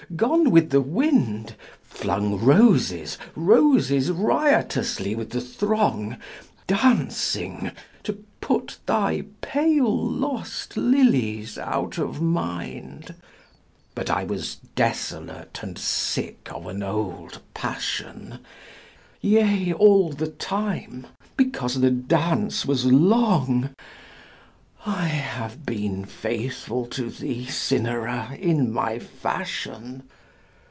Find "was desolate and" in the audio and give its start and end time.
14.25-15.77